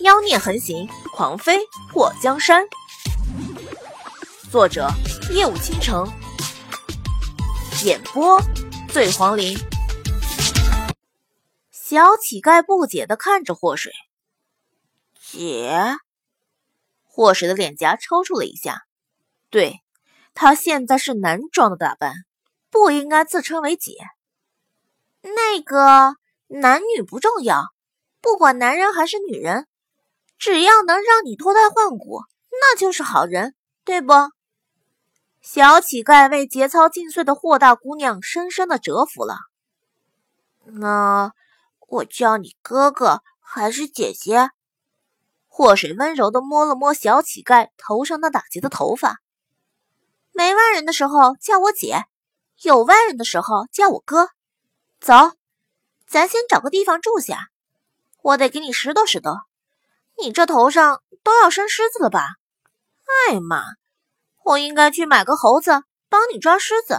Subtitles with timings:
[0.00, 1.60] 妖孽横行，狂飞
[1.92, 2.66] 过江山。
[4.50, 4.88] 作者：
[5.30, 6.10] 夜舞倾城，
[7.84, 8.40] 演播：
[8.90, 9.54] 醉黄林。
[11.70, 13.92] 小乞丐不解的看着祸水，
[15.20, 15.70] 姐。
[17.04, 18.84] 祸水的脸颊抽搐了一下，
[19.50, 19.80] 对
[20.32, 22.14] 他现在是男装的打扮，
[22.70, 23.92] 不应该自称为姐。
[25.20, 27.66] 那个男女不重要，
[28.22, 29.66] 不管男人还是女人。
[30.40, 33.54] 只要能让你脱胎换骨，那就是好人，
[33.84, 34.14] 对不？
[35.42, 39.36] 小乞丐为节操尽碎的霍大姑娘深深的折服了。
[40.64, 41.32] 那
[41.88, 44.48] 我叫你哥哥还是姐姐？
[45.46, 49.20] 祸水温柔的摸了摸小乞丐头上那打结的头发。
[50.32, 52.06] 没外人的时候叫我姐，
[52.62, 54.30] 有外人的时候叫我哥。
[55.00, 55.14] 走，
[56.06, 57.48] 咱先找个地方住下，
[58.22, 59.49] 我得给你拾掇拾掇。
[60.22, 62.26] 你这头上都要生虱子了吧？
[63.28, 63.62] 哎妈，
[64.44, 66.98] 我应该去买个猴子帮你抓虱子。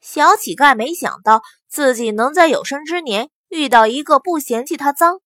[0.00, 5.20] 小乞丐没想到自己能在有生之年遇到一个不嫌弃他脏，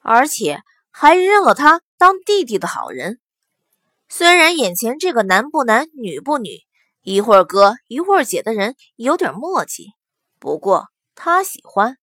[0.00, 3.20] 而且还认了他当弟弟的好人。
[4.08, 6.60] 虽然眼前这个男不男女不女，
[7.02, 9.92] 一会儿哥一会儿姐的人有点默契，
[10.38, 11.98] 不过他喜欢。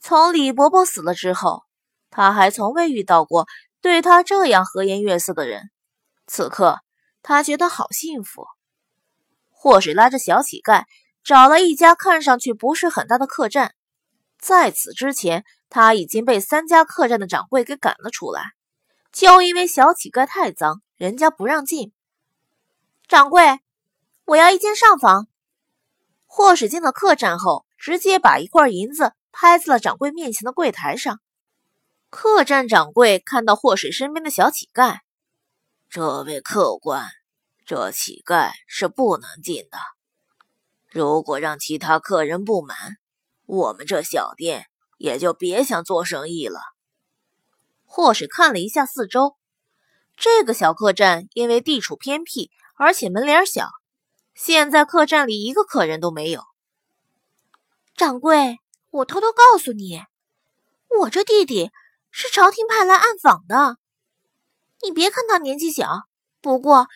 [0.00, 1.65] 从李伯伯死了之后。
[2.16, 3.46] 他还从未遇到过
[3.82, 5.68] 对他这样和颜悦色的人，
[6.26, 6.80] 此刻
[7.22, 8.46] 他觉得好幸福。
[9.50, 10.84] 祸水拉着小乞丐
[11.22, 13.74] 找了一家看上去不是很大的客栈，
[14.38, 18.42] 在此之前他已经被三家客栈的掌柜给赶了出来，
[19.12, 21.92] 就因为小乞丐太脏，人家不让进。
[23.06, 23.60] 掌柜，
[24.24, 25.26] 我要一间上房。
[26.24, 31.20] 祸水进了客栈后，直接把一块银子拍在了掌柜面前的柜台上。
[32.08, 35.00] 客栈掌柜看到祸水身边的小乞丐，
[35.90, 37.08] 这位客官，
[37.66, 39.78] 这乞丐是不能进的。
[40.88, 42.96] 如果让其他客人不满，
[43.44, 44.66] 我们这小店
[44.98, 46.60] 也就别想做生意了。
[47.84, 49.36] 祸水看了一下四周，
[50.16, 53.68] 这个小客栈因为地处偏僻，而且门脸小，
[54.32, 56.42] 现在客栈里一个客人都没有。
[57.96, 58.58] 掌柜，
[58.90, 60.02] 我偷偷告诉你，
[61.00, 61.72] 我这弟弟。
[62.18, 63.76] 是朝廷派来暗访的，
[64.82, 66.04] 你别看他年纪小，
[66.40, 66.88] 不过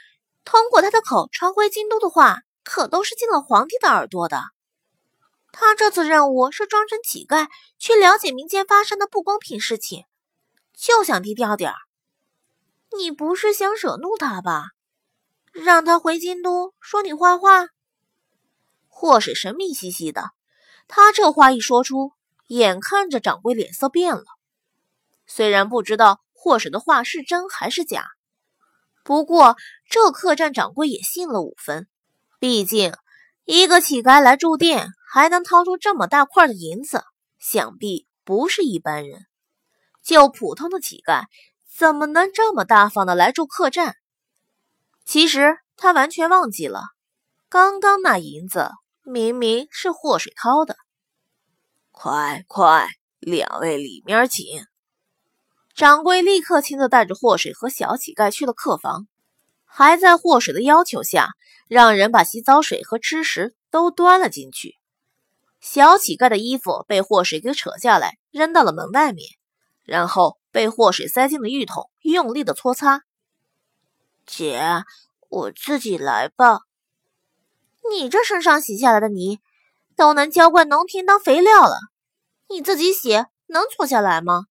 [0.47, 4.41] 通过他的口传回京都的话，可都是进了皇帝的耳朵的。
[5.53, 7.49] 他这次任务是装成乞丐
[7.79, 10.07] 去了解民间发生的不公平事情，
[10.75, 11.77] 就想低调点儿。
[12.97, 14.69] 你不是想惹怒他吧？
[15.53, 17.67] 让他回京都说你坏话？
[18.89, 20.31] 祸水神秘兮兮的，
[20.89, 22.13] 他这话一说出，
[22.47, 24.25] 眼看着掌柜脸色变了。
[25.33, 28.09] 虽然不知道祸水的话是真还是假，
[29.05, 29.57] 不过
[29.89, 31.87] 这客栈掌柜也信了五分。
[32.41, 32.93] 毕竟
[33.45, 37.05] 一个乞丐来住店，还能掏出这么大块的银子，
[37.39, 39.27] 想必不是一般人。
[40.03, 41.27] 就普通的乞丐，
[41.79, 43.95] 怎么能这么大方的来住客栈？
[45.05, 46.83] 其实他完全忘记了，
[47.49, 48.71] 刚刚那银子
[49.05, 50.77] 明明是祸水掏的。
[51.93, 52.89] 快快，
[53.21, 54.45] 两位里面请。
[55.81, 59.07] 掌柜立刻亲自带着祸水和小乞丐去了客房，
[59.65, 61.31] 还在祸水的要求下，
[61.69, 64.75] 让人把洗澡水和吃食都端了进去。
[65.59, 69.27] 小乞丐的衣服被祸水给扯下来，扔到了门外面，
[69.83, 73.05] 然后被祸水塞进了浴桶，用力的搓擦。
[74.27, 74.83] 姐，
[75.31, 76.59] 我自己来吧。
[77.91, 79.39] 你这身上洗下来的泥，
[79.97, 81.79] 都能浇灌农田当肥料了，
[82.51, 84.45] 你自己洗能搓下来吗？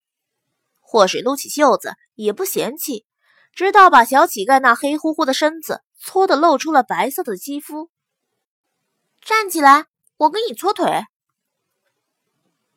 [0.91, 3.05] 祸水撸起袖子，也不嫌弃，
[3.53, 7.91] 直到把小乞丐那黑乎乎的身子搓得露出了白色的肌肤。
[9.21, 9.85] 站起来，
[10.17, 11.05] 我给你搓腿。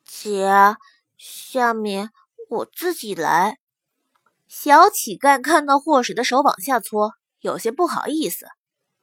[0.04, 0.76] 姐，
[1.16, 2.10] 下面
[2.50, 3.58] 我自己来。
[4.46, 8.44] 小乞丐看到祸水的手往下搓，有些不好意思。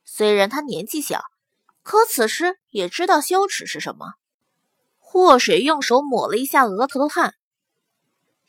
[0.05, 1.23] 虽然他年纪小，
[1.81, 4.13] 可此时也知道羞耻是什么。
[4.99, 7.33] 祸水用手抹了一下额头的汗。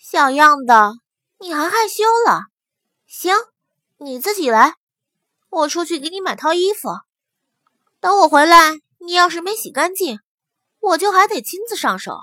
[0.02, 0.94] 小样的，
[1.38, 2.44] 你还害羞了？
[3.06, 3.34] 行，
[3.98, 4.76] 你自己来，
[5.50, 6.88] 我出去给你买套衣服。
[8.00, 10.18] 等我回来，你要是没洗干净，
[10.80, 12.14] 我就还得亲自上手。